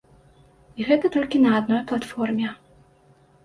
І 0.79 0.87
гэта 0.87 1.11
толькі 1.17 1.43
на 1.45 1.53
адной 1.59 1.85
платформе. 1.95 2.47